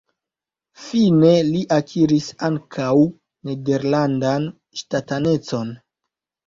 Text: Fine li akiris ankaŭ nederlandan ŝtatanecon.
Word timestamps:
Fine 0.85 1.33
li 1.49 1.61
akiris 1.75 2.31
ankaŭ 2.49 2.89
nederlandan 3.51 4.53
ŝtatanecon. 4.83 5.77